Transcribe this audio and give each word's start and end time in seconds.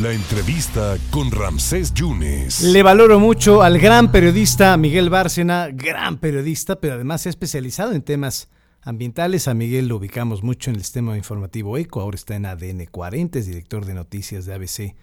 La 0.00 0.10
entrevista 0.10 0.96
con 1.10 1.30
Ramsés 1.30 1.92
Yunes. 1.92 2.62
Le 2.62 2.82
valoro 2.82 3.20
mucho 3.20 3.62
al 3.62 3.78
gran 3.78 4.10
periodista 4.10 4.74
Miguel 4.78 5.10
Bárcena, 5.10 5.68
gran 5.70 6.16
periodista, 6.16 6.76
pero 6.76 6.94
además 6.94 7.26
especializado 7.26 7.92
en 7.92 8.00
temas 8.00 8.48
ambientales. 8.80 9.48
A 9.48 9.54
Miguel 9.54 9.88
lo 9.88 9.96
ubicamos 9.96 10.42
mucho 10.42 10.70
en 10.70 10.76
el 10.76 10.82
sistema 10.82 11.14
informativo 11.18 11.76
ECO, 11.76 12.00
ahora 12.00 12.14
está 12.14 12.34
en 12.36 12.46
ADN 12.46 12.86
40, 12.90 13.38
es 13.38 13.46
director 13.46 13.84
de 13.84 13.92
noticias 13.92 14.46
de 14.46 14.54
ABC 14.54 14.94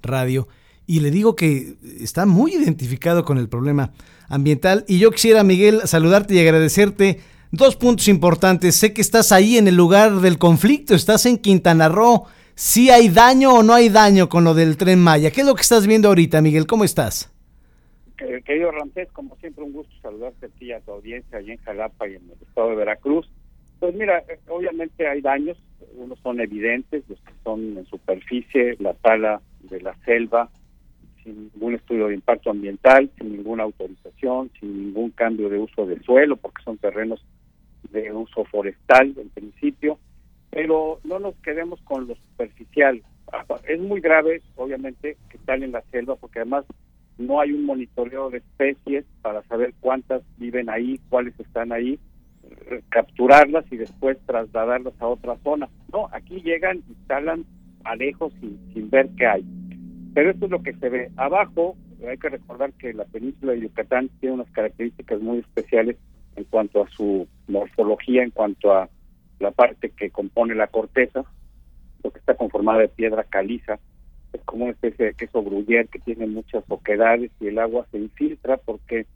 Radio. 0.00 0.46
Y 0.86 1.00
le 1.00 1.10
digo 1.10 1.34
que 1.34 1.74
está 2.00 2.24
muy 2.24 2.54
identificado 2.54 3.24
con 3.24 3.38
el 3.38 3.48
problema 3.48 3.92
ambiental. 4.28 4.84
Y 4.86 5.00
yo 5.00 5.10
quisiera, 5.10 5.42
Miguel, 5.42 5.80
saludarte 5.86 6.34
y 6.34 6.38
agradecerte 6.38 7.20
dos 7.50 7.74
puntos 7.74 8.06
importantes. 8.06 8.76
Sé 8.76 8.92
que 8.92 9.00
estás 9.00 9.32
ahí 9.32 9.58
en 9.58 9.66
el 9.66 9.74
lugar 9.74 10.20
del 10.20 10.38
conflicto, 10.38 10.94
estás 10.94 11.26
en 11.26 11.36
Quintana 11.36 11.88
Roo 11.88 12.26
si 12.56 12.88
hay 12.88 13.10
daño 13.10 13.52
o 13.52 13.62
no 13.62 13.74
hay 13.74 13.90
daño 13.90 14.30
con 14.30 14.42
lo 14.42 14.54
del 14.54 14.78
tren 14.78 14.98
Maya. 14.98 15.30
¿Qué 15.30 15.42
es 15.42 15.46
lo 15.46 15.54
que 15.54 15.60
estás 15.60 15.86
viendo 15.86 16.08
ahorita, 16.08 16.40
Miguel? 16.40 16.66
¿Cómo 16.66 16.84
estás? 16.84 17.30
Querido 18.16 18.70
Ramsés, 18.70 19.12
como 19.12 19.36
siempre 19.36 19.62
un 19.62 19.74
gusto 19.74 19.92
saludarte 20.00 20.46
a 20.46 20.48
ti 20.48 20.66
y 20.66 20.72
a 20.72 20.80
tu 20.80 20.92
audiencia 20.92 21.36
allí 21.36 21.52
en 21.52 21.58
Jalapa 21.58 22.08
y 22.08 22.14
en 22.14 22.22
el 22.24 22.42
estado 22.48 22.70
de 22.70 22.76
Veracruz. 22.76 23.28
Pues 23.78 23.94
mira, 23.94 24.20
eh, 24.20 24.38
obviamente 24.48 25.06
hay 25.06 25.20
daños, 25.20 25.58
unos 25.96 26.18
son 26.20 26.40
evidentes, 26.40 27.04
los 27.10 27.20
que 27.20 27.32
son 27.44 27.76
en 27.76 27.84
superficie, 27.86 28.76
la 28.78 28.94
tala 28.94 29.42
de 29.68 29.82
la 29.82 29.94
selva, 30.06 30.48
sin 31.22 31.50
ningún 31.52 31.74
estudio 31.74 32.06
de 32.06 32.14
impacto 32.14 32.48
ambiental, 32.48 33.10
sin 33.18 33.36
ninguna 33.36 33.64
autorización, 33.64 34.50
sin 34.58 34.86
ningún 34.86 35.10
cambio 35.10 35.50
de 35.50 35.58
uso 35.58 35.84
de 35.84 36.00
suelo, 36.00 36.36
porque 36.36 36.62
son 36.64 36.78
terrenos 36.78 37.22
de 37.90 38.10
uso 38.12 38.46
forestal 38.46 39.12
en 39.18 39.28
principio 39.28 39.98
pero 40.56 41.00
no 41.04 41.18
nos 41.18 41.34
quedemos 41.42 41.78
con 41.82 42.08
lo 42.08 42.14
superficial. 42.14 43.02
Es 43.68 43.78
muy 43.78 44.00
grave, 44.00 44.40
obviamente, 44.54 45.18
que 45.28 45.36
están 45.36 45.62
en 45.62 45.72
la 45.72 45.82
selva, 45.90 46.16
porque 46.16 46.38
además 46.38 46.64
no 47.18 47.42
hay 47.42 47.52
un 47.52 47.66
monitoreo 47.66 48.30
de 48.30 48.38
especies 48.38 49.04
para 49.20 49.42
saber 49.48 49.74
cuántas 49.80 50.22
viven 50.38 50.70
ahí, 50.70 50.98
cuáles 51.10 51.38
están 51.38 51.72
ahí, 51.72 52.00
eh, 52.70 52.80
capturarlas 52.88 53.70
y 53.70 53.76
después 53.76 54.16
trasladarlas 54.24 54.94
a 54.98 55.08
otra 55.08 55.36
zona. 55.44 55.68
No, 55.92 56.08
aquí 56.10 56.40
llegan, 56.40 56.82
instalan 56.88 57.44
a 57.84 57.94
lejos 57.94 58.32
sin, 58.40 58.58
sin 58.72 58.88
ver 58.88 59.10
qué 59.18 59.26
hay. 59.26 59.44
Pero 60.14 60.30
esto 60.30 60.46
es 60.46 60.50
lo 60.50 60.62
que 60.62 60.72
se 60.72 60.88
ve. 60.88 61.10
Abajo, 61.16 61.76
hay 62.08 62.16
que 62.16 62.30
recordar 62.30 62.72
que 62.72 62.94
la 62.94 63.04
península 63.04 63.52
de 63.52 63.60
Yucatán 63.60 64.08
tiene 64.20 64.36
unas 64.36 64.50
características 64.52 65.20
muy 65.20 65.40
especiales 65.40 65.98
en 66.34 66.44
cuanto 66.44 66.82
a 66.82 66.88
su 66.88 67.28
morfología, 67.46 68.22
en 68.22 68.30
cuanto 68.30 68.72
a 68.72 68.88
la 69.38 69.50
parte 69.50 69.90
que 69.90 70.10
compone 70.10 70.54
la 70.54 70.66
corteza, 70.68 71.24
lo 72.02 72.10
que 72.10 72.18
está 72.18 72.34
conformada 72.34 72.80
de 72.80 72.88
piedra 72.88 73.24
caliza, 73.24 73.78
es 74.32 74.42
como 74.44 74.64
una 74.64 74.72
especie 74.72 75.06
de 75.06 75.14
queso 75.14 75.42
gruyere 75.42 75.88
que 75.88 75.98
tiene 75.98 76.26
muchas 76.26 76.64
oquedades 76.68 77.30
y 77.40 77.48
el 77.48 77.58
agua 77.58 77.86
se 77.90 77.98
infiltra 77.98 78.56
porque 78.58 79.06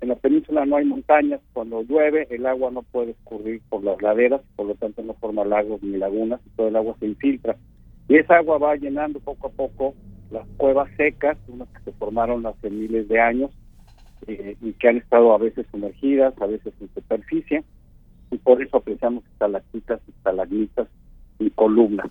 en 0.00 0.08
la 0.08 0.14
península 0.14 0.64
no 0.64 0.76
hay 0.76 0.84
montañas, 0.84 1.40
cuando 1.52 1.82
llueve 1.82 2.28
el 2.30 2.46
agua 2.46 2.70
no 2.70 2.82
puede 2.82 3.12
escurrir 3.12 3.60
por 3.68 3.82
las 3.82 4.00
laderas, 4.00 4.40
por 4.54 4.66
lo 4.66 4.74
tanto 4.76 5.02
no 5.02 5.14
forma 5.14 5.44
lagos 5.44 5.82
ni 5.82 5.96
lagunas, 5.96 6.40
todo 6.56 6.68
el 6.68 6.76
agua 6.76 6.94
se 7.00 7.06
infiltra. 7.06 7.56
Y 8.08 8.16
esa 8.16 8.36
agua 8.36 8.58
va 8.58 8.76
llenando 8.76 9.18
poco 9.18 9.48
a 9.48 9.50
poco 9.50 9.94
las 10.30 10.46
cuevas 10.56 10.88
secas, 10.96 11.36
unas 11.48 11.68
que 11.68 11.80
se 11.82 11.92
formaron 11.92 12.46
hace 12.46 12.70
miles 12.70 13.08
de 13.08 13.20
años 13.20 13.50
eh, 14.28 14.56
y 14.62 14.72
que 14.74 14.88
han 14.88 14.98
estado 14.98 15.32
a 15.32 15.38
veces 15.38 15.66
sumergidas, 15.70 16.34
a 16.40 16.46
veces 16.46 16.72
en 16.80 16.88
superficie, 16.94 17.64
y 18.30 18.38
por 18.38 18.62
eso 18.62 18.78
apreciamos 18.78 19.24
estalactitas, 19.32 20.00
estalagmitas 20.08 20.88
y 21.38 21.50
columnas. 21.50 22.10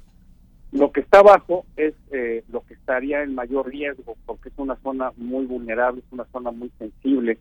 Lo 0.72 0.92
que 0.92 1.00
está 1.00 1.20
abajo 1.20 1.66
es 1.78 1.94
eh, 2.12 2.44
lo 2.50 2.62
que 2.62 2.74
estaría 2.74 3.24
en 3.24 3.36
mayor 3.36 3.68
riesgo, 3.68 4.16
porque 4.26 4.50
es 4.50 4.56
una 4.58 4.76
zona 4.78 5.12
muy 5.16 5.46
vulnerable, 5.46 6.02
es 6.06 6.12
una 6.12 6.26
zona 6.26 6.52
muy 6.52 6.70
sensible. 6.78 7.38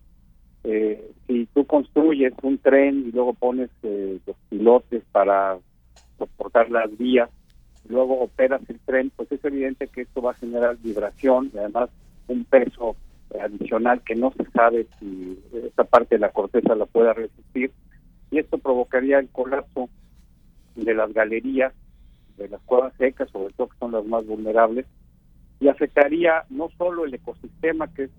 Eh, 0.65 1.13
si 1.27 1.47
tú 1.47 1.67
construyes 1.67 2.33
un 2.43 2.59
tren 2.59 3.07
y 3.09 3.13
luego 3.13 3.35
pones 3.35 3.71
eh, 3.83 4.19
los 4.27 4.37
pilotes 4.49 5.03
para 5.13 5.59
soportar 6.19 6.71
las 6.71 6.97
vías, 6.97 7.29
luego 7.89 8.21
operas 8.21 8.63
el 8.69 8.79
tren, 8.81 9.11
pues 9.17 9.31
es 9.33 9.45
evidente 9.45 9.89
que 9.89 10.03
esto 10.03 10.23
va 10.23 10.33
a 10.33 10.35
generar 10.35 10.77
vibración 10.79 11.51
y 11.53 11.59
además 11.59 11.91
un 12.29 12.45
peso 12.45 12.97
adicional 13.41 14.03
que 14.03 14.15
no 14.15 14.33
se 14.33 14.45
sabe 14.51 14.87
si 14.99 15.39
esta 15.53 15.85
parte 15.85 16.15
de 16.15 16.21
la 16.21 16.31
corteza 16.31 16.75
la 16.75 16.87
pueda 16.87 17.13
resistir 17.13 17.73
y 18.37 18.41
esto 18.41 18.59
provocaría 18.59 19.19
el 19.19 19.29
colapso 19.31 19.89
de 20.75 20.95
las 20.95 21.13
galerías, 21.15 21.73
de 22.37 22.49
las 22.49 22.61
cuevas 22.63 22.93
secas, 22.99 23.31
sobre 23.31 23.55
todo 23.55 23.69
que 23.69 23.79
son 23.79 23.93
las 23.93 24.05
más 24.05 24.27
vulnerables, 24.27 24.85
y 25.59 25.69
afectaría 25.69 26.45
no 26.51 26.69
solo 26.77 27.07
el 27.07 27.15
ecosistema, 27.15 27.89
que 27.95 28.05
es, 28.05 28.11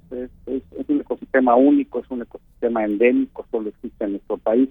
es, 0.48 0.64
un 0.88 1.02
ecosistema 1.02 1.56
único, 1.56 2.00
es 2.00 2.10
un 2.10 2.24
ecosistema 2.24 2.84
endémico, 2.84 3.46
solo 3.52 3.70
existe 3.70 4.06
en 4.06 4.14
nuestro 4.14 4.38
país, 4.38 4.70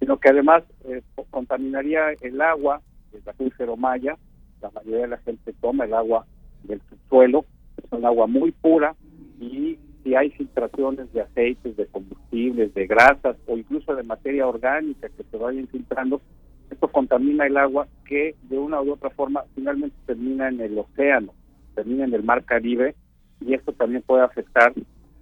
sino 0.00 0.18
que 0.18 0.30
además 0.30 0.64
eh, 0.86 1.02
contaminaría 1.30 2.12
el 2.22 2.40
agua 2.40 2.80
del 3.12 3.22
acuífero 3.26 3.76
Maya, 3.76 4.16
la 4.62 4.70
mayoría 4.70 5.02
de 5.02 5.08
la 5.08 5.18
gente 5.18 5.52
toma 5.60 5.84
el 5.84 5.92
agua 5.92 6.24
del 6.62 6.80
subsuelo, 6.88 7.44
es 7.76 7.92
un 7.92 8.06
agua 8.06 8.26
muy 8.26 8.52
pura 8.52 8.96
y 9.38 9.78
si 10.08 10.14
hay 10.14 10.30
filtraciones 10.30 11.12
de 11.12 11.20
aceites, 11.20 11.76
de 11.76 11.86
combustibles, 11.86 12.72
de 12.72 12.86
grasas 12.86 13.36
o 13.46 13.58
incluso 13.58 13.94
de 13.94 14.02
materia 14.04 14.46
orgánica 14.46 15.10
que 15.10 15.22
se 15.22 15.36
vaya 15.36 15.60
infiltrando, 15.60 16.22
esto 16.70 16.88
contamina 16.88 17.46
el 17.46 17.58
agua 17.58 17.86
que 18.06 18.34
de 18.44 18.58
una 18.58 18.80
u 18.80 18.92
otra 18.92 19.10
forma 19.10 19.44
finalmente 19.54 19.96
termina 20.06 20.48
en 20.48 20.60
el 20.60 20.78
océano, 20.78 21.34
termina 21.74 22.04
en 22.04 22.14
el 22.14 22.22
mar 22.22 22.42
Caribe 22.44 22.94
y 23.42 23.52
esto 23.52 23.74
también 23.74 24.00
puede 24.00 24.22
afectar 24.22 24.72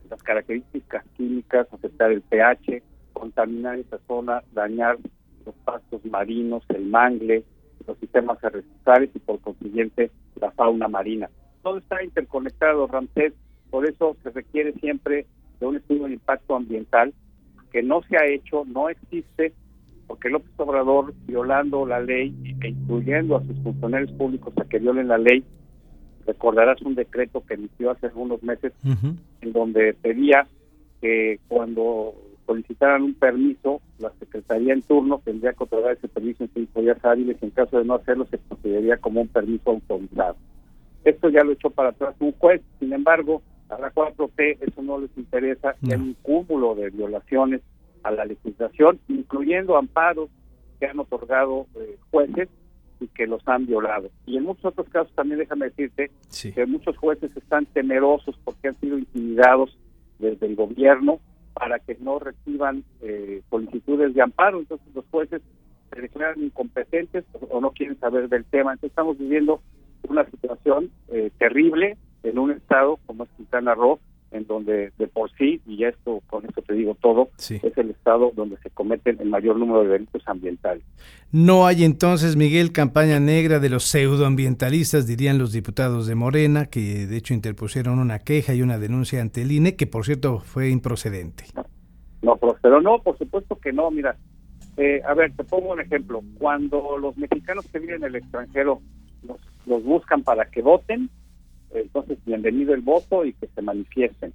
las 0.08 0.22
características 0.22 1.04
químicas, 1.16 1.66
afectar 1.72 2.12
el 2.12 2.22
pH, 2.22 2.80
contaminar 3.12 3.80
esa 3.80 3.98
zona, 4.06 4.44
dañar 4.52 4.98
los 5.44 5.54
pastos 5.64 6.04
marinos, 6.04 6.62
el 6.68 6.86
mangle, 6.86 7.42
los 7.88 7.98
sistemas 7.98 8.42
arrecifales 8.44 9.10
y 9.14 9.18
por 9.18 9.40
consiguiente 9.40 10.12
la 10.40 10.52
fauna 10.52 10.86
marina. 10.86 11.28
Todo 11.64 11.78
está 11.78 12.04
interconectado, 12.04 12.86
Ramsés, 12.86 13.32
por 13.76 13.86
eso 13.86 14.16
se 14.22 14.30
requiere 14.30 14.72
siempre 14.80 15.26
de 15.60 15.66
un 15.66 15.76
estudio 15.76 16.04
de 16.04 16.14
impacto 16.14 16.56
ambiental 16.56 17.12
que 17.70 17.82
no 17.82 18.00
se 18.04 18.16
ha 18.16 18.24
hecho, 18.24 18.64
no 18.64 18.88
existe, 18.88 19.52
porque 20.06 20.30
López 20.30 20.50
Obrador, 20.56 21.12
violando 21.26 21.84
la 21.84 22.00
ley 22.00 22.34
e 22.62 22.68
incluyendo 22.68 23.36
a 23.36 23.44
sus 23.44 23.54
funcionarios 23.62 24.10
públicos 24.12 24.54
a 24.56 24.64
que 24.64 24.78
violen 24.78 25.08
la 25.08 25.18
ley, 25.18 25.44
recordarás 26.26 26.80
un 26.80 26.94
decreto 26.94 27.44
que 27.44 27.52
emitió 27.52 27.90
hace 27.90 28.06
algunos 28.06 28.42
meses 28.42 28.72
en 29.42 29.52
donde 29.52 29.92
pedía 29.92 30.46
que 31.02 31.38
cuando 31.46 32.14
solicitaran 32.46 33.02
un 33.02 33.12
permiso, 33.12 33.82
la 33.98 34.10
Secretaría 34.18 34.72
en 34.72 34.80
turno 34.80 35.20
tendría 35.22 35.52
que 35.52 35.64
otorgar 35.64 35.98
ese 35.98 36.08
permiso 36.08 36.44
en 36.44 36.50
cinco 36.54 36.80
días 36.80 37.04
hábiles 37.04 37.36
y 37.42 37.44
en 37.44 37.50
caso 37.50 37.76
de 37.76 37.84
no 37.84 37.96
hacerlo 37.96 38.24
se 38.30 38.38
consideraría 38.38 38.96
como 38.96 39.20
un 39.20 39.28
permiso 39.28 39.68
autorizado. 39.68 40.36
Esto 41.04 41.28
ya 41.28 41.44
lo 41.44 41.52
echó 41.52 41.68
para 41.68 41.90
atrás 41.90 42.14
un 42.20 42.32
juez, 42.32 42.62
sin 42.80 42.94
embargo, 42.94 43.42
a 43.68 43.78
la 43.78 43.92
4T 43.92 44.58
eso 44.60 44.82
no 44.82 44.98
les 44.98 45.10
interesa, 45.16 45.74
hay 45.82 45.94
un 45.94 46.16
cúmulo 46.22 46.74
de 46.74 46.90
violaciones 46.90 47.62
a 48.02 48.10
la 48.10 48.24
legislación, 48.24 49.00
incluyendo 49.08 49.76
amparos 49.76 50.30
que 50.78 50.86
han 50.86 50.98
otorgado 51.00 51.66
eh, 51.76 51.96
jueces 52.10 52.48
y 53.00 53.08
que 53.08 53.26
los 53.26 53.46
han 53.46 53.66
violado. 53.66 54.10
Y 54.26 54.36
en 54.36 54.44
muchos 54.44 54.66
otros 54.66 54.88
casos 54.88 55.12
también 55.14 55.38
déjame 55.40 55.66
decirte 55.66 56.10
que 56.54 56.66
muchos 56.66 56.96
jueces 56.96 57.36
están 57.36 57.66
temerosos 57.66 58.38
porque 58.44 58.68
han 58.68 58.74
sido 58.76 58.98
intimidados 58.98 59.76
desde 60.18 60.46
el 60.46 60.56
gobierno 60.56 61.20
para 61.52 61.78
que 61.78 61.96
no 62.00 62.18
reciban 62.18 62.84
eh, 63.00 63.42
solicitudes 63.50 64.14
de 64.14 64.22
amparo. 64.22 64.60
Entonces 64.60 64.86
los 64.94 65.04
jueces 65.10 65.42
se 65.90 66.00
declaran 66.00 66.42
incompetentes 66.42 67.24
o 67.50 67.60
no 67.60 67.70
quieren 67.72 67.98
saber 67.98 68.28
del 68.28 68.44
tema. 68.44 68.72
Entonces 68.72 68.90
estamos 68.90 69.18
viviendo 69.18 69.60
una 70.08 70.24
situación 70.30 70.90
eh, 71.08 71.30
terrible 71.38 71.96
en 72.26 72.38
un 72.38 72.50
estado 72.50 72.98
como 73.06 73.24
es 73.24 73.30
Quintana 73.36 73.74
Roo, 73.74 73.98
en 74.32 74.46
donde 74.46 74.92
de 74.98 75.06
por 75.06 75.30
sí, 75.36 75.60
y 75.66 75.78
ya 75.78 75.88
esto 75.88 76.20
con 76.28 76.44
esto 76.44 76.60
te 76.62 76.74
digo 76.74 76.96
todo, 77.00 77.30
es 77.38 77.62
el 77.78 77.90
estado 77.90 78.32
donde 78.34 78.56
se 78.58 78.70
cometen 78.70 79.18
el 79.20 79.30
mayor 79.30 79.56
número 79.56 79.84
de 79.84 79.90
delitos 79.90 80.22
ambientales. 80.26 80.82
No 81.32 81.66
hay 81.66 81.84
entonces, 81.84 82.36
Miguel, 82.36 82.72
campaña 82.72 83.20
negra 83.20 83.60
de 83.60 83.70
los 83.70 83.84
pseudoambientalistas, 83.84 85.06
dirían 85.06 85.38
los 85.38 85.52
diputados 85.52 86.06
de 86.06 86.14
Morena, 86.14 86.66
que 86.66 87.06
de 87.06 87.16
hecho 87.16 87.34
interpusieron 87.34 87.98
una 87.98 88.18
queja 88.18 88.54
y 88.54 88.62
una 88.62 88.78
denuncia 88.78 89.20
ante 89.20 89.42
el 89.42 89.52
INE, 89.52 89.76
que 89.76 89.86
por 89.86 90.04
cierto 90.04 90.40
fue 90.40 90.70
improcedente. 90.70 91.44
No, 92.22 92.36
pero 92.60 92.80
no, 92.80 93.00
por 93.02 93.16
supuesto 93.18 93.56
que 93.56 93.72
no, 93.72 93.90
mira, 93.90 94.16
eh, 94.76 95.00
a 95.06 95.14
ver, 95.14 95.32
te 95.34 95.44
pongo 95.44 95.72
un 95.72 95.80
ejemplo, 95.80 96.22
cuando 96.38 96.98
los 96.98 97.16
mexicanos 97.16 97.66
que 97.68 97.78
viven 97.78 97.96
en 97.96 98.04
el 98.04 98.16
extranjero 98.16 98.80
los 99.66 99.82
buscan 99.84 100.22
para 100.22 100.46
que 100.46 100.62
voten, 100.62 101.10
entonces 101.80 102.18
bienvenido 102.24 102.74
el 102.74 102.80
voto 102.80 103.24
y 103.24 103.32
que 103.34 103.46
se 103.48 103.62
manifiesten. 103.62 104.32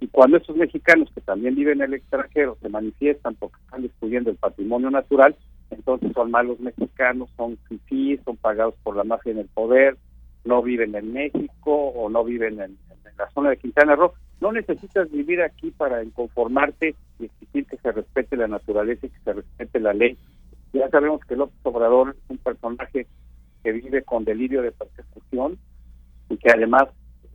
Y 0.00 0.08
cuando 0.08 0.36
esos 0.36 0.56
mexicanos 0.56 1.08
que 1.14 1.20
también 1.20 1.54
viven 1.54 1.80
en 1.80 1.88
el 1.88 1.94
extranjero 1.94 2.58
se 2.60 2.68
manifiestan 2.68 3.34
porque 3.36 3.56
están 3.64 3.82
destruyendo 3.82 4.30
el 4.30 4.36
patrimonio 4.36 4.90
natural, 4.90 5.36
entonces 5.70 6.12
son 6.12 6.30
malos 6.30 6.60
mexicanos, 6.60 7.30
son 7.36 7.56
fifís, 7.68 8.20
son 8.24 8.36
pagados 8.36 8.74
por 8.82 8.96
la 8.96 9.04
mafia 9.04 9.32
en 9.32 9.38
el 9.38 9.48
poder, 9.48 9.96
no 10.44 10.62
viven 10.62 10.94
en 10.94 11.12
México 11.12 11.72
o 11.72 12.10
no 12.10 12.24
viven 12.24 12.60
en, 12.60 12.76
la 13.16 13.30
zona 13.30 13.50
de 13.50 13.58
Quintana 13.58 13.94
Roo. 13.94 14.12
No 14.40 14.52
necesitas 14.52 15.10
vivir 15.10 15.40
aquí 15.42 15.70
para 15.70 16.02
inconformarte 16.02 16.96
y 17.20 17.26
exigir 17.26 17.66
que 17.66 17.76
se 17.76 17.92
respete 17.92 18.36
la 18.36 18.48
naturaleza 18.48 19.06
y 19.06 19.10
que 19.10 19.20
se 19.20 19.32
respete 19.34 19.78
la 19.78 19.92
ley. 19.92 20.18
Ya 20.72 20.88
sabemos 20.88 21.24
que 21.26 21.36
López 21.36 21.58
Obrador 21.62 22.16
es 22.18 22.30
un 22.30 22.38
personaje 22.38 23.06
que 23.62 23.72
vive 23.72 24.02
con 24.02 24.24
delirio 24.24 24.62
de 24.62 24.72
persecución 24.72 25.58
y 26.32 26.38
que 26.38 26.50
además 26.50 26.88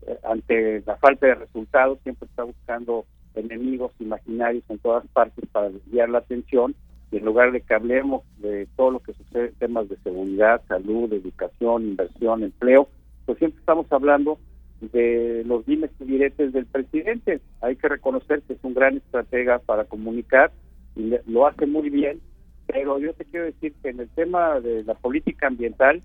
eh, 0.08 0.18
ante 0.24 0.82
la 0.86 0.96
falta 0.98 1.28
de 1.28 1.36
resultados 1.36 2.00
siempre 2.02 2.28
está 2.28 2.44
buscando 2.44 3.06
enemigos 3.36 3.92
imaginarios 4.00 4.64
en 4.70 4.80
todas 4.80 5.06
partes 5.08 5.46
para 5.52 5.70
desviar 5.70 6.10
la 6.10 6.18
atención 6.20 6.74
y 7.12 7.18
en 7.18 7.26
lugar 7.26 7.52
de 7.52 7.62
que 7.62 7.74
hablemos 7.76 8.24
de 8.40 8.68
todo 8.76 8.92
lo 8.92 9.00
que 9.00 9.14
sucede 9.14 9.50
en 9.50 9.56
temas 9.56 9.88
de 9.88 9.98
seguridad, 9.98 10.62
salud, 10.68 11.14
educación, 11.14 11.84
inversión, 11.84 12.44
empleo, 12.44 12.90
pues 13.26 13.38
siempre 13.38 13.60
estamos 13.60 13.86
hablando 13.92 14.40
de 14.82 15.44
los 15.46 15.66
dimes 15.66 15.92
y 16.00 16.06
diretes 16.06 16.52
del 16.54 16.66
presidente. 16.66 17.40
Hay 17.62 17.76
que 17.76 17.88
reconocer 17.88 18.42
que 18.42 18.54
es 18.54 18.60
un 18.64 18.74
gran 18.74 18.98
estratega 18.98 19.60
para 19.60 19.86
comunicar 19.86 20.52
y 20.96 21.14
lo 21.28 21.46
hace 21.46 21.68
muy 21.68 21.90
bien, 21.90 22.20
pero 22.66 22.98
yo 23.00 23.14
te 23.14 23.26
quiero 23.26 23.46
decir 23.46 23.74
que 23.82 23.90
en 23.90 24.00
el 24.00 24.10
tema 24.10 24.60
de 24.60 24.84
la 24.84 24.96
política 24.96 25.48
ambiental 25.48 26.02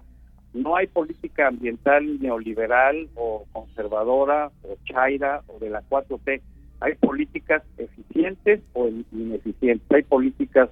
no 0.54 0.76
hay 0.76 0.86
política 0.86 1.48
ambiental 1.48 2.20
neoliberal 2.20 3.08
o 3.14 3.46
conservadora 3.52 4.50
o 4.62 4.76
chaira 4.84 5.42
o 5.46 5.58
de 5.58 5.70
la 5.70 5.82
4T. 5.88 6.40
Hay 6.80 6.94
políticas 6.96 7.62
eficientes 7.78 8.60
o 8.74 8.88
ineficientes. 9.12 9.90
Hay 9.90 10.02
políticas 10.02 10.68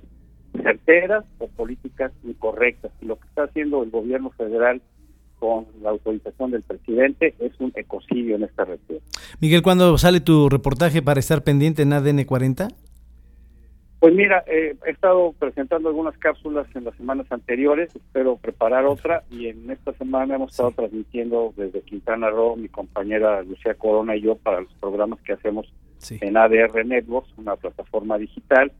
certeras 0.62 1.25
o 1.38 1.49
políticas 1.49 2.12
incorrectas. 2.25 2.93
Y 3.00 3.06
lo 3.06 3.19
que 3.19 3.29
está 3.29 3.44
haciendo 3.44 3.82
el 3.82 3.91
gobierno 3.91 4.31
federal 4.31 4.82
con 5.38 5.67
la 5.83 5.91
autorización 5.91 6.50
del 6.50 6.62
presidente 6.62 7.35
es 7.38 7.53
un 7.59 7.73
ecocidio 7.75 8.37
en 8.37 8.44
esta 8.44 8.65
región. 8.67 8.99
Miguel, 9.41 9.62
¿cuándo 9.62 9.97
sale 9.97 10.21
tu 10.21 10.50
reportaje 10.50 11.00
para 11.00 11.21
estar 11.21 11.43
pendiente 11.43 11.83
en 11.83 11.94
ADN 11.94 12.25
40? 12.25 12.69
Pues 14.00 14.14
mira, 14.14 14.43
eh, 14.47 14.76
he 14.87 14.91
estado 14.91 15.35
presentando 15.38 15.91
algunas 15.91 16.17
cápsulas 16.17 16.67
en 16.75 16.85
las 16.85 16.97
semanas 16.97 17.26
anteriores, 17.29 17.94
espero 17.94 18.37
preparar 18.37 18.87
otra 18.87 19.25
y 19.31 19.49
en 19.49 19.70
esta 19.70 19.93
semana 19.93 20.37
hemos 20.37 20.52
estado 20.52 20.70
transmitiendo 20.70 21.52
desde 21.55 21.82
Quintana 21.82 22.31
Roo, 22.31 22.56
mi 22.56 22.69
compañera 22.70 23.43
Lucía 23.43 23.75
Corona 23.75 24.17
y 24.17 24.23
yo 24.23 24.37
para 24.37 24.62
los 24.62 24.73
programas 24.81 25.20
que 25.20 25.35
hacemos 25.35 25.70
en 26.08 26.35
ADR 26.35 26.87
Networks, 26.87 27.29
una 27.37 27.56
plataforma 27.56 28.17
digital 28.17 28.73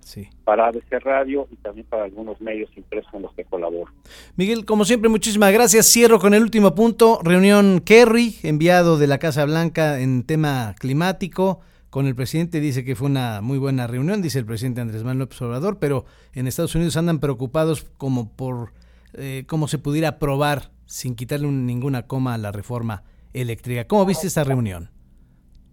para 0.45 0.69
ABC 0.69 1.01
Radio 1.01 1.47
y 1.53 1.57
también 1.57 1.87
para 1.87 2.05
algunos 2.05 2.41
medios 2.41 2.71
impresos 2.75 3.13
en 3.13 3.21
los 3.21 3.35
que 3.35 3.45
colaboro. 3.45 3.93
Miguel, 4.37 4.65
como 4.65 4.87
siempre, 4.87 5.11
muchísimas 5.11 5.53
gracias. 5.53 5.93
Cierro 5.93 6.19
con 6.19 6.33
el 6.33 6.43
último 6.43 6.75
punto, 6.75 7.21
reunión 7.23 7.83
Kerry, 7.85 8.37
enviado 8.43 8.97
de 8.97 9.07
la 9.07 9.19
Casa 9.19 9.45
Blanca 9.45 10.01
en 10.01 10.25
tema 10.25 10.75
climático 10.79 11.61
con 11.91 12.07
el 12.07 12.15
presidente, 12.15 12.61
dice 12.61 12.85
que 12.85 12.95
fue 12.95 13.09
una 13.09 13.41
muy 13.41 13.59
buena 13.59 13.87
reunión, 13.89 14.23
dice 14.23 14.39
el 14.39 14.47
presidente 14.47 14.81
Andrés 14.81 15.03
Manuel 15.03 15.29
López 15.31 15.77
pero 15.81 16.05
en 16.35 16.47
Estados 16.47 16.75
Unidos 16.77 16.97
andan 16.97 17.19
preocupados 17.19 17.85
como 17.99 18.35
por 18.37 18.71
eh, 19.15 19.45
cómo 19.49 19.67
se 19.67 19.79
pudiera 19.79 20.09
aprobar 20.09 20.71
sin 20.87 21.17
quitarle 21.17 21.49
ninguna 21.49 22.07
coma 22.07 22.35
a 22.35 22.39
la 22.39 22.53
reforma 22.53 23.03
eléctrica. 23.35 23.85
¿Cómo 23.87 24.07
viste 24.07 24.29
esta 24.29 24.45
reunión? 24.45 24.89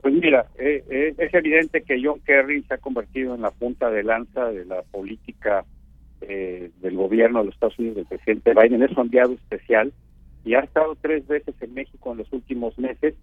Pues 0.02 0.14
mira, 0.14 0.48
eh, 0.58 0.84
eh, 0.90 1.14
es 1.18 1.34
evidente 1.34 1.84
que 1.84 2.02
John 2.04 2.20
Kerry 2.26 2.64
se 2.64 2.74
ha 2.74 2.78
convertido 2.78 3.36
en 3.36 3.42
la 3.42 3.52
punta 3.52 3.90
de 3.92 4.04
lanza 4.04 4.46
de 4.46 4.66
la 4.66 4.82
política 4.84 5.66
del 6.20 6.96
gobierno 6.96 7.40
de 7.40 7.46
los 7.46 7.54
Estados 7.54 7.78
Unidos, 7.78 7.98
del 7.98 8.06
presidente 8.08 8.52
Biden, 8.56 8.82
es 8.82 8.90
su 8.90 9.00
enviado 9.00 9.34
especial 9.34 9.94
y 10.44 10.56
ha 10.56 10.62
estado 10.62 10.98
tres 11.00 11.28
veces 11.28 11.54
en 11.62 11.76
México 11.76 12.12
en 12.12 12.18
los 12.18 12.34
últimos 12.34 12.78
meses 12.80 13.14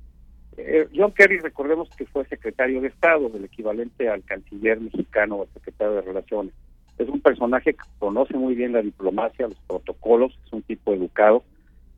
eh, 0.56 0.88
John 0.94 1.12
Kerry, 1.12 1.38
recordemos 1.38 1.88
que 1.96 2.06
fue 2.06 2.24
secretario 2.26 2.80
de 2.80 2.88
Estado, 2.88 3.28
del 3.28 3.44
equivalente 3.44 4.08
al 4.08 4.22
canciller 4.24 4.80
mexicano 4.80 5.38
o 5.38 5.46
secretario 5.54 5.94
de 5.94 6.02
Relaciones. 6.02 6.52
Es 6.98 7.08
un 7.08 7.20
personaje 7.20 7.74
que 7.74 7.84
conoce 7.98 8.36
muy 8.36 8.54
bien 8.54 8.72
la 8.72 8.82
diplomacia, 8.82 9.48
los 9.48 9.58
protocolos, 9.66 10.38
es 10.46 10.52
un 10.52 10.62
tipo 10.62 10.92
educado, 10.92 11.42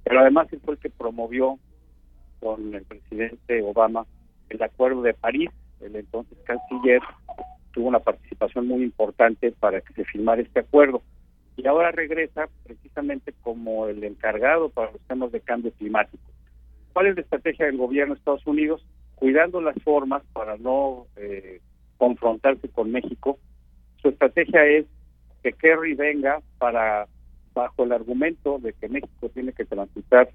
pero 0.04 0.20
además 0.20 0.48
fue 0.64 0.74
el 0.74 0.80
que 0.80 0.90
promovió 0.90 1.58
con 2.40 2.74
el 2.74 2.82
presidente 2.84 3.62
Obama 3.62 4.06
el 4.48 4.62
Acuerdo 4.62 5.02
de 5.02 5.14
París, 5.14 5.50
el 5.80 5.96
entonces 5.96 6.38
canciller 6.44 7.00
tuvo 7.72 7.88
una 7.88 7.98
participación 7.98 8.66
muy 8.66 8.82
importante 8.82 9.52
para 9.52 9.80
que 9.80 9.92
se 9.92 10.04
firmara 10.04 10.40
este 10.40 10.60
acuerdo. 10.60 11.02
Y 11.56 11.66
ahora 11.66 11.90
regresa 11.90 12.48
precisamente 12.64 13.34
como 13.42 13.86
el 13.86 14.02
encargado 14.04 14.68
para 14.68 14.92
los 14.92 15.00
temas 15.02 15.32
de 15.32 15.40
cambio 15.40 15.72
climático. 15.72 16.22
¿Cuál 16.96 17.08
es 17.08 17.16
la 17.16 17.20
estrategia 17.20 17.66
del 17.66 17.76
gobierno 17.76 18.14
de 18.14 18.18
Estados 18.20 18.46
Unidos? 18.46 18.82
Cuidando 19.16 19.60
las 19.60 19.76
formas 19.82 20.22
para 20.32 20.56
no 20.56 21.04
eh, 21.16 21.60
confrontarse 21.98 22.70
con 22.70 22.90
México. 22.90 23.38
Su 24.00 24.08
estrategia 24.08 24.64
es 24.64 24.86
que 25.42 25.52
Kerry 25.52 25.92
venga 25.92 26.40
para, 26.56 27.06
bajo 27.52 27.84
el 27.84 27.92
argumento 27.92 28.58
de 28.60 28.72
que 28.72 28.88
México 28.88 29.28
tiene 29.28 29.52
que 29.52 29.66
transitar 29.66 30.30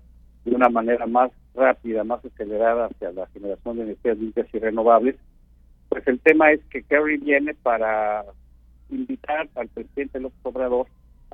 de 0.46 0.54
una 0.54 0.70
manera 0.70 1.08
más 1.08 1.32
rápida, 1.56 2.04
más 2.04 2.24
acelerada 2.24 2.86
hacia 2.86 3.12
la 3.12 3.26
generación 3.30 3.78
de 3.78 3.82
energías 3.82 4.20
limpias 4.20 4.48
y 4.54 4.60
renovables, 4.60 5.16
pues 5.90 6.08
el 6.08 6.20
tema 6.20 6.52
es 6.52 6.64
que 6.66 6.84
Kerry 6.84 7.18
viene 7.18 7.56
para 7.56 8.24
invitar 8.92 9.50
al 9.56 9.68
presidente 9.70 10.20
López 10.20 10.40
Obrador 10.44 10.86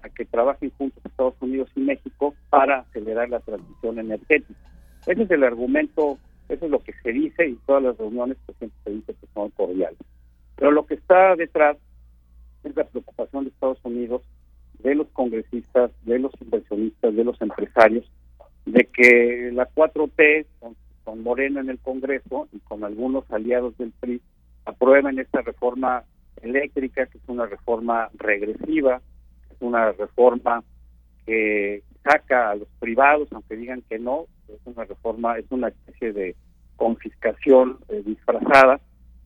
a 0.01 0.07
que 0.07 0.23
trabajen 0.23 0.71
juntos 0.77 1.05
Estados 1.05 1.35
Unidos 1.41 1.69
y 1.75 1.81
México 1.81 2.33
para 2.49 2.79
acelerar 2.79 3.29
la 3.29 3.41
transición 3.41 3.99
energética. 3.99 4.55
Ese 5.07 5.23
es 5.23 5.31
el 5.31 5.43
argumento, 5.45 6.19
eso 6.49 6.65
es 6.65 6.71
lo 6.71 6.79
que 6.79 6.93
se 7.01 7.13
dice 7.13 7.47
y 7.47 7.55
todas 7.65 7.81
las 7.81 7.97
reuniones 7.97 8.37
pues, 8.45 8.57
siempre 8.57 8.79
se 8.83 8.91
dice 8.91 9.13
que 9.13 9.27
son 9.33 9.49
cordiales. 9.51 9.97
Pero 10.57 10.71
lo 10.71 10.85
que 10.85 10.95
está 10.95 11.35
detrás 11.37 11.77
es 12.65 12.75
la 12.75 12.83
preocupación 12.83 13.45
de 13.45 13.51
Estados 13.51 13.79
Unidos, 13.83 14.21
de 14.79 14.95
los 14.95 15.07
congresistas, 15.09 15.91
de 16.03 16.19
los 16.19 16.33
inversionistas, 16.41 17.15
de 17.15 17.23
los 17.23 17.41
empresarios, 17.41 18.05
de 18.65 18.85
que 18.85 19.49
la 19.53 19.69
4T, 19.69 20.45
con, 20.59 20.75
con 21.05 21.23
Morena 21.23 21.61
en 21.61 21.69
el 21.69 21.79
Congreso 21.79 22.49
y 22.51 22.59
con 22.59 22.83
algunos 22.83 23.29
aliados 23.31 23.77
del 23.77 23.93
PRI, 24.01 24.21
aprueben 24.65 25.19
esta 25.19 25.41
reforma 25.41 26.03
eléctrica, 26.41 27.05
que 27.05 27.17
es 27.17 27.23
una 27.27 27.45
reforma 27.45 28.09
regresiva, 28.15 29.01
es 29.49 29.57
una 29.61 29.93
reforma 29.93 30.65
que 31.25 31.83
saca 32.03 32.51
a 32.51 32.55
los 32.55 32.67
privados, 32.79 33.29
aunque 33.31 33.55
digan 33.55 33.81
que 33.89 33.99
no, 33.99 34.25
es 34.49 34.59
una 34.65 34.85
reforma, 34.85 35.37
es 35.37 35.45
una 35.49 35.69
especie 35.69 36.13
de 36.13 36.35
confiscación 36.75 37.79
eh, 37.89 38.03
disfrazada 38.05 38.79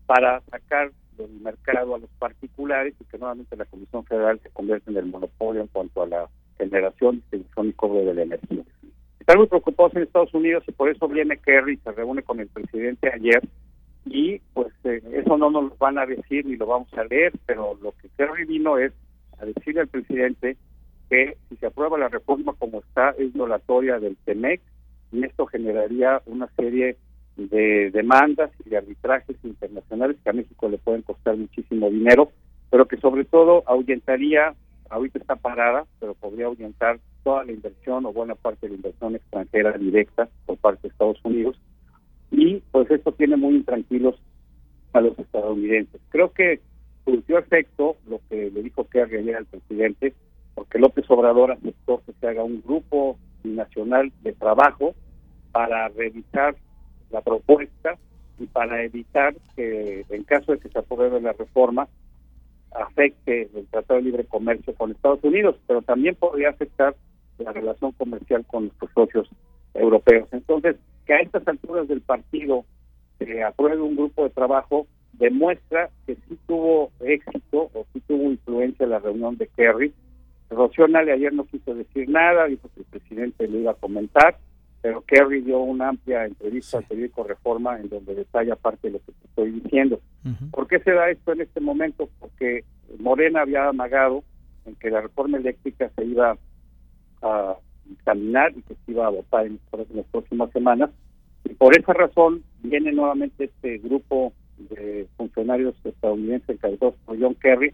para 0.05 0.41
sacar 0.41 0.91
del 1.17 1.31
mercado 1.41 1.95
a 1.95 1.99
los 1.99 2.09
particulares 2.19 2.95
y 2.99 3.03
que 3.05 3.17
nuevamente 3.17 3.55
la 3.55 3.65
Comisión 3.65 4.03
Federal 4.05 4.39
se 4.41 4.49
convierte 4.49 4.89
en 4.91 4.97
el 4.97 5.05
monopolio 5.05 5.61
en 5.61 5.67
cuanto 5.67 6.01
a 6.01 6.07
la 6.07 6.29
generación, 6.57 7.17
distribución 7.17 7.67
y 7.67 7.73
cobro 7.73 8.05
de 8.05 8.13
la 8.13 8.23
energía. 8.23 8.63
Están 9.19 9.37
muy 9.37 9.47
preocupados 9.47 9.95
en 9.95 10.03
Estados 10.03 10.33
Unidos 10.33 10.63
y 10.67 10.71
por 10.71 10.89
eso 10.89 11.07
viene 11.07 11.37
Kerry, 11.37 11.77
se 11.77 11.91
reúne 11.91 12.23
con 12.23 12.39
el 12.39 12.47
presidente 12.47 13.11
ayer 13.13 13.41
y 14.05 14.39
pues 14.53 14.73
eh, 14.83 15.01
eso 15.13 15.37
no 15.37 15.51
nos 15.51 15.63
lo 15.65 15.75
van 15.77 15.97
a 15.97 16.05
decir 16.05 16.45
ni 16.45 16.55
lo 16.55 16.65
vamos 16.65 16.91
a 16.93 17.03
leer, 17.03 17.33
pero 17.45 17.77
lo 17.81 17.93
que 18.01 18.09
Kerry 18.17 18.45
vino 18.45 18.77
es 18.77 18.93
a 19.39 19.45
decirle 19.45 19.81
al 19.81 19.87
presidente 19.87 20.57
que 21.09 21.37
si 21.49 21.55
se 21.57 21.67
aprueba 21.67 21.97
la 21.97 22.07
reforma 22.07 22.53
como 22.53 22.79
está 22.79 23.11
es 23.11 23.33
violatoria 23.33 23.99
del 23.99 24.17
TEMEC 24.25 24.61
y 25.11 25.23
esto 25.23 25.45
generaría 25.45 26.21
una 26.25 26.47
serie 26.55 26.97
de 27.37 27.91
demandas 27.91 28.51
y 28.65 28.69
de 28.69 28.77
arbitrajes 28.77 29.35
internacionales 29.43 30.17
que 30.23 30.29
a 30.29 30.33
México 30.33 30.69
le 30.69 30.77
pueden 30.77 31.01
costar 31.01 31.37
muchísimo 31.37 31.89
dinero, 31.89 32.31
pero 32.69 32.87
que 32.87 32.97
sobre 32.97 33.25
todo 33.25 33.63
ahuyentaría, 33.65 34.53
ahorita 34.89 35.19
está 35.19 35.35
parada, 35.35 35.85
pero 35.99 36.13
podría 36.13 36.45
ahuyentar 36.45 36.99
toda 37.23 37.43
la 37.43 37.51
inversión 37.51 38.05
o 38.05 38.13
buena 38.13 38.35
parte 38.35 38.65
de 38.65 38.71
la 38.71 38.75
inversión 38.77 39.15
extranjera 39.15 39.77
directa 39.77 40.29
por 40.45 40.57
parte 40.57 40.83
de 40.83 40.89
Estados 40.89 41.19
Unidos 41.23 41.57
y 42.31 42.61
pues 42.71 42.89
esto 42.89 43.11
tiene 43.11 43.35
muy 43.35 43.55
intranquilos 43.55 44.15
a 44.93 45.01
los 45.01 45.17
estadounidenses. 45.19 46.01
Creo 46.09 46.31
que 46.31 46.61
surgió 47.05 47.37
efecto 47.37 47.97
lo 48.07 48.21
que 48.29 48.49
le 48.49 48.63
dijo 48.63 48.87
Kerry 48.87 49.17
ayer 49.17 49.35
al 49.35 49.45
presidente, 49.45 50.13
porque 50.55 50.79
López 50.79 51.05
Obrador 51.09 51.51
aceptó 51.51 52.01
que 52.05 52.13
se 52.13 52.27
haga 52.27 52.43
un 52.43 52.61
grupo 52.65 53.17
nacional 53.43 54.11
de 54.21 54.33
trabajo 54.33 54.95
para 55.51 55.89
revisar 55.89 56.55
la 57.09 57.21
propuesta 57.21 57.97
y 58.39 58.45
para 58.47 58.83
evitar 58.83 59.35
que 59.55 60.05
en 60.09 60.23
caso 60.23 60.53
de 60.53 60.59
que 60.59 60.69
se 60.69 60.79
apruebe 60.79 61.21
la 61.21 61.33
reforma 61.33 61.87
afecte 62.71 63.49
el 63.53 63.67
Tratado 63.67 63.99
de 63.99 64.05
Libre 64.05 64.25
Comercio 64.25 64.73
con 64.75 64.91
Estados 64.91 65.23
Unidos, 65.23 65.57
pero 65.67 65.81
también 65.81 66.15
podría 66.15 66.49
afectar 66.49 66.95
la 67.37 67.51
relación 67.51 67.91
comercial 67.93 68.45
con 68.45 68.65
nuestros 68.65 68.91
socios 68.93 69.29
europeos. 69.73 70.29
Entonces, 70.31 70.77
que 71.05 71.13
a 71.13 71.19
estas 71.19 71.47
alturas 71.47 71.87
del 71.87 72.01
partido 72.01 72.65
se 73.19 73.43
apruebe 73.43 73.81
un 73.81 73.95
grupo 73.95 74.23
de 74.23 74.29
trabajo 74.29 74.87
demuestra 75.13 75.89
que 76.05 76.15
sí 76.15 76.37
tuvo 76.47 76.91
éxito 77.01 77.69
o 77.73 77.85
sí 77.93 77.99
tuvo 78.07 78.31
influencia 78.31 78.87
la 78.87 78.99
reunión 78.99 79.37
de 79.37 79.47
Kerry 79.47 79.93
Rocío 80.51 80.85
ayer 80.85 81.33
no 81.33 81.45
quiso 81.45 81.73
decir 81.73 82.09
nada, 82.09 82.45
dijo 82.45 82.69
que 82.75 82.81
el 82.81 82.85
presidente 82.87 83.47
le 83.47 83.59
iba 83.59 83.71
a 83.71 83.75
comentar, 83.75 84.37
pero 84.81 85.01
Kerry 85.01 85.41
dio 85.41 85.59
una 85.59 85.89
amplia 85.89 86.25
entrevista 86.25 86.79
al 86.79 86.85
periódico 86.85 87.23
Reforma 87.23 87.79
en 87.79 87.89
donde 87.89 88.15
detalla 88.15 88.55
parte 88.55 88.87
de 88.87 88.93
lo 88.93 88.99
que 88.99 89.11
te 89.11 89.27
estoy 89.27 89.51
diciendo. 89.51 90.01
¿Por 90.51 90.67
qué 90.67 90.79
se 90.79 90.91
da 90.91 91.09
esto 91.09 91.33
en 91.33 91.41
este 91.41 91.59
momento? 91.59 92.09
Porque 92.19 92.63
Morena 92.99 93.41
había 93.41 93.67
amagado 93.67 94.23
en 94.65 94.75
que 94.75 94.89
la 94.89 95.01
reforma 95.01 95.37
eléctrica 95.37 95.91
se 95.95 96.05
iba 96.05 96.35
a 97.21 97.55
caminar 98.03 98.53
y 98.55 98.61
que 98.63 98.73
se 98.73 98.91
iba 98.91 99.05
a 99.05 99.09
votar 99.09 99.45
en, 99.45 99.59
las 99.93 100.05
próximas 100.07 100.51
semanas. 100.51 100.89
Y 101.45 101.53
por 101.53 101.77
esa 101.77 101.93
razón 101.93 102.43
viene 102.63 102.91
nuevamente 102.91 103.45
este 103.45 103.77
grupo 103.79 104.33
de 104.57 105.07
funcionarios 105.17 105.75
estadounidenses 105.83 106.49
encabezados 106.49 106.95
por 107.05 107.19
John 107.19 107.35
Kerry 107.35 107.73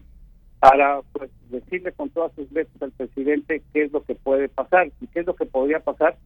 para 0.60 1.02
pues, 1.12 1.30
decirle 1.50 1.92
con 1.92 2.10
todas 2.10 2.32
sus 2.34 2.50
letras 2.50 2.82
al 2.82 2.92
presidente 2.92 3.62
qué 3.72 3.84
es 3.84 3.92
lo 3.92 4.02
que 4.02 4.14
puede 4.14 4.48
pasar 4.48 4.90
y 5.00 5.06
qué 5.08 5.20
es 5.20 5.26
lo 5.26 5.36
que 5.36 5.46
podría 5.46 5.80
pasar. 5.80 6.16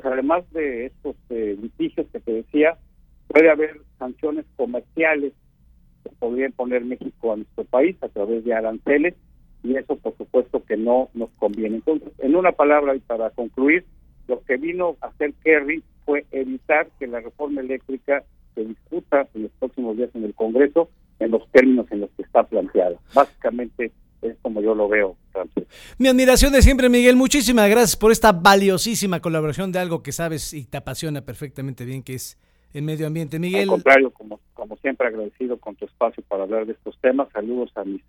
Pues 0.00 0.12
además 0.12 0.44
de 0.52 0.86
estos 0.86 1.16
eh, 1.28 1.58
litigios 1.60 2.06
que 2.12 2.20
te 2.20 2.32
decía, 2.32 2.78
puede 3.26 3.50
haber 3.50 3.80
sanciones 3.98 4.44
comerciales 4.54 5.32
que 6.04 6.10
podría 6.20 6.48
poner 6.50 6.84
México 6.84 7.32
a 7.32 7.36
nuestro 7.36 7.64
país 7.64 7.96
a 8.00 8.08
través 8.08 8.44
de 8.44 8.54
aranceles 8.54 9.16
y 9.64 9.74
eso 9.74 9.96
por 9.96 10.16
supuesto 10.16 10.62
que 10.64 10.76
no 10.76 11.08
nos 11.14 11.30
conviene. 11.30 11.78
Entonces, 11.78 12.12
en 12.18 12.36
una 12.36 12.52
palabra 12.52 12.94
y 12.94 13.00
para 13.00 13.30
concluir, 13.30 13.86
lo 14.28 14.40
que 14.44 14.56
vino 14.56 14.94
a 15.00 15.08
hacer 15.08 15.34
Kerry 15.42 15.82
fue 16.04 16.26
evitar 16.30 16.88
que 17.00 17.08
la 17.08 17.18
reforma 17.18 17.60
eléctrica 17.60 18.22
se 18.54 18.66
discuta 18.66 19.26
en 19.34 19.42
los 19.42 19.52
próximos 19.58 19.96
días 19.96 20.10
en 20.14 20.22
el 20.22 20.34
Congreso 20.34 20.90
en 21.18 21.32
los 21.32 21.44
términos 21.50 21.86
en 21.90 22.02
los 22.02 22.10
que 22.10 22.22
está 22.22 22.44
planteada. 22.44 22.96
Básicamente 23.12 23.90
es 24.22 24.36
como 24.42 24.60
yo 24.60 24.74
lo 24.74 24.88
veo. 24.88 25.16
Mi 25.98 26.08
admiración 26.08 26.52
de 26.52 26.62
siempre, 26.62 26.88
Miguel. 26.88 27.16
Muchísimas 27.16 27.68
gracias 27.68 27.96
por 27.96 28.12
esta 28.12 28.32
valiosísima 28.32 29.20
colaboración 29.20 29.72
de 29.72 29.78
algo 29.78 30.02
que 30.02 30.12
sabes 30.12 30.52
y 30.52 30.64
te 30.64 30.76
apasiona 30.76 31.22
perfectamente 31.22 31.84
bien, 31.84 32.02
que 32.02 32.14
es 32.14 32.38
el 32.72 32.82
medio 32.82 33.06
ambiente. 33.06 33.38
Miguel. 33.38 33.62
Al 33.62 33.68
contrario, 33.68 34.10
como, 34.10 34.40
como 34.54 34.76
siempre 34.78 35.06
agradecido 35.06 35.58
con 35.58 35.76
tu 35.76 35.84
espacio 35.84 36.22
para 36.28 36.44
hablar 36.44 36.66
de 36.66 36.72
estos 36.72 36.98
temas. 37.00 37.28
Saludos 37.32 37.70
a 37.76 37.84
mis 37.84 38.02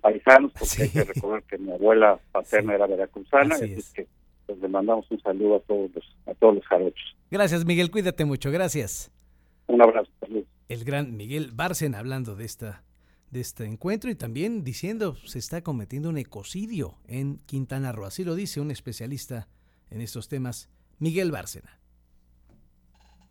paisanos, 0.00 0.52
porque 0.52 0.82
hay 0.82 0.88
que 0.90 1.04
recordar 1.04 1.42
que 1.44 1.58
mi 1.58 1.72
abuela 1.72 2.18
paterna 2.32 2.74
era 2.74 2.86
veracruzana, 2.86 3.54
así, 3.54 3.72
es. 3.72 3.92
que 3.92 4.06
pues, 4.46 4.58
le 4.58 4.68
mandamos 4.68 5.10
un 5.10 5.20
saludo 5.20 5.56
a 5.56 5.60
todos 5.60 5.90
los, 5.94 6.16
a 6.26 6.34
todos 6.34 6.56
los 6.56 6.66
jarochos. 6.66 7.16
Gracias, 7.30 7.64
Miguel, 7.64 7.90
cuídate 7.90 8.24
mucho, 8.24 8.50
gracias. 8.50 9.10
Un 9.66 9.80
abrazo, 9.80 10.10
El 10.68 10.84
gran 10.84 11.16
Miguel 11.16 11.50
Barcen 11.52 11.94
hablando 11.94 12.36
de 12.36 12.44
esta 12.44 12.82
de 13.34 13.40
este 13.40 13.64
encuentro 13.64 14.10
y 14.10 14.14
también 14.14 14.62
diciendo 14.62 15.16
se 15.26 15.40
está 15.40 15.60
cometiendo 15.62 16.08
un 16.08 16.18
ecocidio 16.18 16.98
en 17.06 17.38
Quintana 17.46 17.90
Roo. 17.90 18.06
Así 18.06 18.24
lo 18.24 18.36
dice 18.36 18.60
un 18.60 18.70
especialista 18.70 19.48
en 19.90 20.00
estos 20.00 20.28
temas, 20.28 20.70
Miguel 20.98 21.32
Bárcena. 21.32 21.80